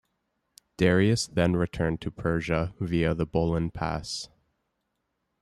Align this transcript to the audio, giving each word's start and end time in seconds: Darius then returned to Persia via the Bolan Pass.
Darius 0.77 1.27
then 1.27 1.55
returned 1.55 2.01
to 2.01 2.09
Persia 2.09 2.73
via 2.79 3.13
the 3.13 3.27
Bolan 3.27 3.69
Pass. 3.69 4.29